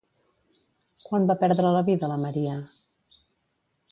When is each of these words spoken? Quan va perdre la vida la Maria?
Quan 1.09 1.27
va 1.33 1.35
perdre 1.43 1.75
la 1.77 1.85
vida 1.91 2.11
la 2.13 2.19
Maria? 2.25 2.57